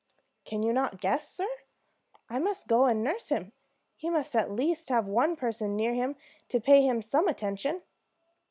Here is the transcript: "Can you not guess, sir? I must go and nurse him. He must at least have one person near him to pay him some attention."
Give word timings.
"Can 0.45 0.63
you 0.63 0.73
not 0.73 0.99
guess, 0.99 1.31
sir? 1.31 1.47
I 2.27 2.39
must 2.39 2.67
go 2.67 2.85
and 2.85 3.03
nurse 3.03 3.29
him. 3.29 3.51
He 3.95 4.09
must 4.09 4.35
at 4.35 4.49
least 4.51 4.89
have 4.89 5.07
one 5.07 5.35
person 5.35 5.75
near 5.75 5.93
him 5.93 6.15
to 6.49 6.59
pay 6.59 6.81
him 6.81 7.03
some 7.03 7.27
attention." 7.27 7.83